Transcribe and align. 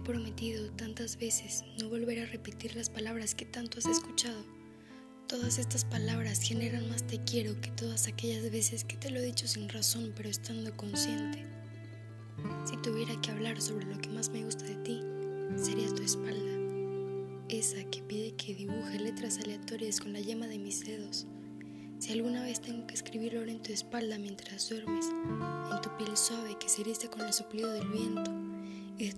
prometido 0.00 0.70
tantas 0.72 1.18
veces 1.18 1.64
no 1.80 1.88
volver 1.88 2.20
a 2.20 2.26
repetir 2.26 2.74
las 2.76 2.90
palabras 2.90 3.34
que 3.34 3.44
tanto 3.44 3.78
has 3.78 3.86
escuchado. 3.86 4.44
Todas 5.26 5.58
estas 5.58 5.84
palabras 5.84 6.40
generan 6.40 6.88
más 6.88 7.06
te 7.06 7.22
quiero 7.24 7.60
que 7.60 7.70
todas 7.70 8.06
aquellas 8.06 8.50
veces 8.50 8.84
que 8.84 8.96
te 8.96 9.10
lo 9.10 9.20
he 9.20 9.24
dicho 9.24 9.46
sin 9.46 9.68
razón 9.68 10.12
pero 10.16 10.28
estando 10.28 10.76
consciente. 10.76 11.46
Si 12.64 12.76
tuviera 12.78 13.18
que 13.20 13.30
hablar 13.30 13.60
sobre 13.60 13.86
lo 13.86 13.98
que 13.98 14.10
más 14.10 14.30
me 14.30 14.44
gusta 14.44 14.64
de 14.64 14.76
ti, 14.76 15.00
sería 15.56 15.88
tu 15.94 16.02
espalda, 16.02 16.52
esa 17.48 17.82
que 17.90 18.02
pide 18.02 18.34
que 18.36 18.54
dibuje 18.54 18.98
letras 18.98 19.38
aleatorias 19.38 20.00
con 20.00 20.12
la 20.12 20.20
yema 20.20 20.46
de 20.46 20.58
mis 20.58 20.84
dedos. 20.84 21.26
Si 21.98 22.12
alguna 22.12 22.42
vez 22.42 22.60
tengo 22.60 22.86
que 22.86 22.94
escribirlo 22.94 23.42
en 23.42 23.62
tu 23.62 23.72
espalda 23.72 24.18
mientras 24.18 24.68
duermes, 24.68 25.06
en 25.06 25.80
tu 25.80 25.96
piel 25.96 26.16
suave 26.16 26.58
que 26.58 26.68
se 26.68 26.82
eriza 26.82 27.08
con 27.08 27.22
el 27.22 27.32
soplido 27.32 27.72
del 27.72 27.88
viento, 27.88 28.53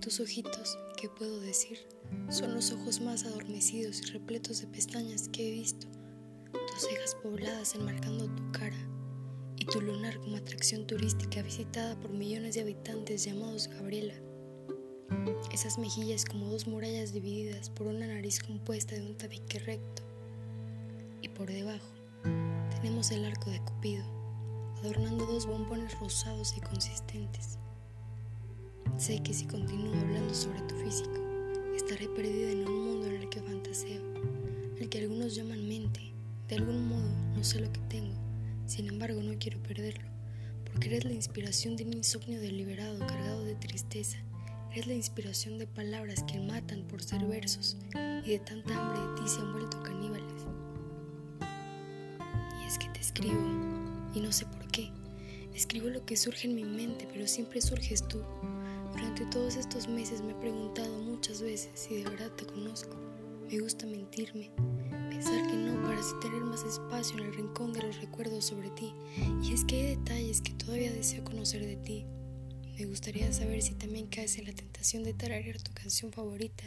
tus 0.01 0.19
ojitos, 0.19 0.77
¿qué 0.99 1.07
puedo 1.07 1.39
decir? 1.39 1.79
Son 2.29 2.53
los 2.53 2.71
ojos 2.71 2.99
más 2.99 3.25
adormecidos 3.25 4.01
y 4.01 4.05
repletos 4.11 4.61
de 4.61 4.67
pestañas 4.67 5.29
que 5.29 5.47
he 5.47 5.51
visto, 5.51 5.87
tus 6.51 6.81
cejas 6.81 7.15
pobladas 7.21 7.75
enmarcando 7.75 8.25
tu 8.25 8.51
cara, 8.51 8.77
y 9.55 9.65
tu 9.65 9.79
lunar 9.81 10.17
como 10.19 10.35
atracción 10.35 10.87
turística 10.87 11.41
visitada 11.41 11.97
por 11.99 12.11
millones 12.11 12.55
de 12.55 12.61
habitantes 12.61 13.23
llamados 13.23 13.67
Gabriela. 13.67 14.15
Esas 15.51 15.77
mejillas 15.77 16.25
como 16.25 16.47
dos 16.47 16.67
murallas 16.67 17.13
divididas 17.13 17.69
por 17.69 17.87
una 17.87 18.07
nariz 18.07 18.39
compuesta 18.39 18.95
de 18.95 19.03
un 19.03 19.15
tabique 19.15 19.59
recto. 19.59 20.03
Y 21.21 21.29
por 21.29 21.49
debajo 21.49 21.87
tenemos 22.75 23.11
el 23.11 23.25
arco 23.25 23.49
de 23.49 23.61
Cupido, 23.61 24.05
adornando 24.79 25.25
dos 25.25 25.45
bombones 25.45 25.97
rosados 25.99 26.55
y 26.57 26.61
consistentes. 26.61 27.57
Sé 28.95 29.21
que 29.21 29.33
si 29.33 29.45
continúo 29.45 29.93
hablando 29.99 30.33
sobre 30.33 30.61
tu 30.61 30.75
físico, 30.75 31.19
estaré 31.75 32.07
perdida 32.09 32.51
en 32.51 32.67
un 32.67 32.85
mundo 32.85 33.07
en 33.07 33.21
el 33.21 33.29
que 33.29 33.41
fantaseo, 33.41 34.01
el 34.79 34.89
que 34.89 34.99
algunos 34.99 35.35
llaman 35.35 35.67
mente. 35.67 36.13
De 36.47 36.55
algún 36.55 36.87
modo 36.87 37.09
no 37.35 37.43
sé 37.43 37.59
lo 37.59 37.71
que 37.71 37.81
tengo, 37.81 38.15
sin 38.65 38.87
embargo 38.87 39.21
no 39.21 39.37
quiero 39.37 39.61
perderlo, 39.61 40.09
porque 40.65 40.87
eres 40.87 41.03
la 41.03 41.11
inspiración 41.11 41.75
de 41.75 41.83
un 41.83 41.93
insomnio 41.93 42.39
deliberado 42.39 42.97
cargado 43.05 43.43
de 43.43 43.55
tristeza, 43.55 44.17
eres 44.71 44.87
la 44.87 44.93
inspiración 44.93 45.57
de 45.57 45.67
palabras 45.67 46.23
que 46.23 46.39
matan 46.39 46.83
por 46.83 47.03
ser 47.03 47.25
versos 47.25 47.77
y 48.25 48.31
de 48.31 48.39
tanta 48.39 48.77
hambre 48.77 49.01
de 49.01 49.21
ti 49.21 49.29
se 49.29 49.41
han 49.41 49.51
vuelto 49.51 49.83
caníbales. 49.83 50.45
Y 52.61 52.67
es 52.67 52.77
que 52.77 52.87
te 52.89 52.99
escribo, 52.99 53.41
y 54.13 54.21
no 54.21 54.31
sé 54.31 54.45
por 54.45 54.67
qué, 54.67 54.89
escribo 55.53 55.89
lo 55.89 56.05
que 56.05 56.17
surge 56.17 56.47
en 56.47 56.55
mi 56.55 56.63
mente, 56.63 57.07
pero 57.11 57.27
siempre 57.27 57.61
surges 57.61 58.07
tú. 58.07 58.23
Durante 59.17 59.35
todos 59.35 59.55
estos 59.55 59.87
meses 59.87 60.21
me 60.21 60.33
he 60.33 60.35
preguntado 60.35 60.95
muchas 60.99 61.41
veces 61.41 61.71
si 61.73 61.95
de 61.95 62.03
verdad 62.03 62.29
te 62.33 62.45
conozco. 62.45 62.95
Me 63.49 63.59
gusta 63.59 63.87
mentirme, 63.87 64.51
pensar 65.09 65.47
que 65.47 65.55
no 65.55 65.81
para 65.81 65.99
así 65.99 66.13
tener 66.21 66.41
más 66.41 66.63
espacio 66.63 67.17
en 67.17 67.25
el 67.25 67.33
rincón 67.33 67.73
de 67.73 67.81
los 67.81 67.99
recuerdos 67.99 68.45
sobre 68.45 68.69
ti. 68.69 68.93
Y 69.41 69.53
es 69.53 69.65
que 69.65 69.75
hay 69.75 69.95
detalles 69.95 70.41
que 70.41 70.53
todavía 70.53 70.91
deseo 70.91 71.23
conocer 71.23 71.65
de 71.65 71.77
ti. 71.77 72.05
Me 72.77 72.85
gustaría 72.85 73.33
saber 73.33 73.63
si 73.63 73.73
también 73.73 74.05
caes 74.05 74.37
en 74.37 74.45
la 74.45 74.53
tentación 74.53 75.03
de 75.03 75.15
tararear 75.15 75.63
tu 75.63 75.71
canción 75.73 76.11
favorita, 76.11 76.65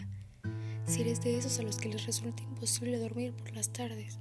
si 0.86 1.02
eres 1.02 1.20
de 1.20 1.38
esos 1.38 1.60
a 1.60 1.62
los 1.62 1.76
que 1.76 1.88
les 1.88 2.04
resulta 2.04 2.42
imposible 2.42 2.98
dormir 2.98 3.32
por 3.32 3.52
las 3.52 3.72
tardes, 3.72 4.18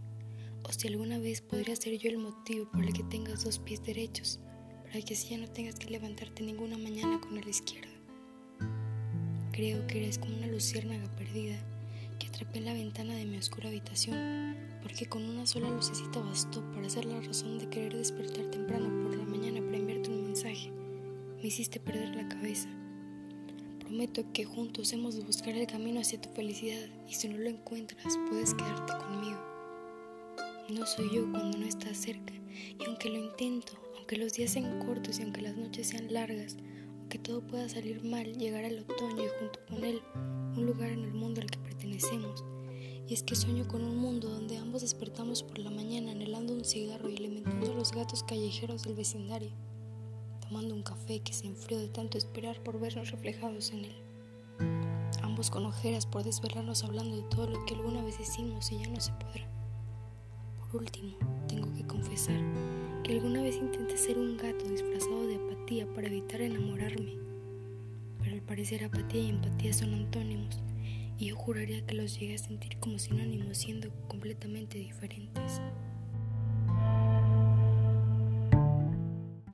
o 0.63 0.71
si 0.71 0.87
alguna 0.87 1.17
vez 1.17 1.41
podría 1.41 1.75
ser 1.75 1.97
yo 1.97 2.11
el 2.11 2.19
motivo 2.19 2.69
por 2.69 2.83
el 2.83 2.93
que 2.93 3.03
tengas 3.05 3.43
dos 3.43 3.57
pies 3.57 3.81
derechos, 3.83 4.39
para 4.83 5.01
que 5.01 5.15
así 5.15 5.29
ya 5.29 5.39
no 5.39 5.47
tengas 5.47 5.75
que 5.75 5.89
levantarte 5.89 6.43
ninguna 6.43 6.77
mañana 6.77 7.19
con 7.19 7.35
el 7.35 7.47
izquierdo. 7.47 7.98
Creo 9.59 9.85
que 9.87 9.97
eres 9.97 10.17
como 10.17 10.37
una 10.37 10.47
luciérnaga 10.47 11.05
perdida 11.17 11.57
que 12.17 12.27
atrapé 12.27 12.59
en 12.59 12.65
la 12.65 12.71
ventana 12.71 13.13
de 13.13 13.25
mi 13.25 13.35
oscura 13.35 13.67
habitación, 13.67 14.55
porque 14.81 15.05
con 15.07 15.21
una 15.21 15.45
sola 15.45 15.69
lucecita 15.69 16.21
bastó 16.21 16.61
para 16.71 16.87
ser 16.87 17.03
la 17.03 17.19
razón 17.19 17.59
de 17.59 17.67
querer 17.67 17.93
despertar 17.93 18.45
temprano 18.51 18.87
por 19.03 19.17
la 19.17 19.25
mañana 19.25 19.59
para 19.59 19.75
enviarte 19.75 20.11
un 20.11 20.23
mensaje. 20.27 20.71
Me 21.41 21.47
hiciste 21.49 21.81
perder 21.81 22.15
la 22.15 22.29
cabeza. 22.29 22.69
Prometo 23.81 24.23
que 24.31 24.45
juntos 24.45 24.93
hemos 24.93 25.17
de 25.17 25.25
buscar 25.25 25.53
el 25.53 25.67
camino 25.67 25.99
hacia 25.99 26.21
tu 26.21 26.29
felicidad 26.29 26.87
y 27.09 27.15
si 27.15 27.27
no 27.27 27.37
lo 27.37 27.49
encuentras 27.49 28.17
puedes 28.29 28.53
quedarte 28.53 28.93
conmigo. 28.93 29.43
No 30.69 30.85
soy 30.85 31.13
yo 31.13 31.29
cuando 31.31 31.57
no 31.57 31.65
estás 31.65 31.97
cerca 31.97 32.33
y 32.79 32.85
aunque 32.85 33.09
lo 33.09 33.17
intento, 33.17 33.73
aunque 33.97 34.15
los 34.15 34.31
días 34.31 34.53
sean 34.53 34.79
cortos 34.79 35.19
y 35.19 35.23
aunque 35.23 35.41
las 35.41 35.57
noches 35.57 35.87
sean 35.87 36.13
largas, 36.13 36.55
que 37.09 37.17
todo 37.17 37.41
pueda 37.41 37.67
salir 37.67 38.03
mal, 38.03 38.37
llegar 38.37 38.63
al 38.63 38.79
otoño 38.79 39.25
y 39.25 39.29
junto 39.39 39.59
con 39.67 39.83
él 39.83 40.01
un 40.55 40.65
lugar 40.65 40.91
en 40.91 41.03
el 41.03 41.13
mundo 41.13 41.41
al 41.41 41.49
que 41.49 41.57
pertenecemos. 41.57 42.43
Y 43.07 43.13
es 43.15 43.23
que 43.23 43.35
sueño 43.35 43.67
con 43.67 43.83
un 43.83 43.97
mundo 43.97 44.29
donde 44.29 44.57
ambos 44.57 44.83
despertamos 44.83 45.41
por 45.41 45.57
la 45.57 45.71
mañana 45.71 46.11
anhelando 46.11 46.53
un 46.53 46.63
cigarro 46.63 47.09
y 47.09 47.17
alimentando 47.17 47.71
a 47.71 47.75
los 47.75 47.91
gatos 47.91 48.23
callejeros 48.23 48.83
del 48.83 48.93
vecindario, 48.93 49.49
tomando 50.39 50.75
un 50.75 50.83
café 50.83 51.19
que 51.21 51.33
se 51.33 51.47
enfrió 51.47 51.79
de 51.79 51.89
tanto 51.89 52.19
esperar 52.19 52.61
por 52.61 52.79
vernos 52.79 53.09
reflejados 53.09 53.71
en 53.71 53.85
él. 53.85 53.95
Ambos 55.23 55.49
con 55.49 55.65
ojeras 55.65 56.05
por 56.05 56.23
desvelarnos 56.23 56.83
hablando 56.83 57.15
de 57.15 57.23
todo 57.23 57.47
lo 57.47 57.65
que 57.65 57.73
alguna 57.73 58.03
vez 58.03 58.19
hicimos 58.19 58.71
y 58.71 58.77
ya 58.77 58.87
no 58.87 58.99
se 58.99 59.11
podrá. 59.13 59.49
Por 60.71 60.81
último, 60.81 61.17
tengo 61.47 61.73
que 61.73 61.87
confesar 61.87 62.39
que 63.09 63.15
alguna 63.15 63.41
vez 63.41 63.55
intenté 63.55 63.97
ser 63.97 64.19
un 64.19 64.37
gato 64.37 64.69
disfrazado 64.69 65.25
de 65.25 65.37
apatía 65.37 65.87
para 65.95 66.05
evitar 66.05 66.41
enamorarme. 66.41 67.15
Pero 68.19 68.35
al 68.35 68.43
parecer 68.43 68.83
apatía 68.83 69.21
y 69.21 69.29
empatía 69.31 69.73
son 69.73 69.95
antónimos, 69.95 70.61
y 71.17 71.29
yo 71.29 71.35
juraría 71.35 71.83
que 71.87 71.95
los 71.95 72.19
llegué 72.19 72.35
a 72.35 72.37
sentir 72.37 72.77
como 72.77 72.99
sinónimos 72.99 73.57
siendo 73.57 73.89
completamente 74.07 74.77
diferentes. 74.77 75.59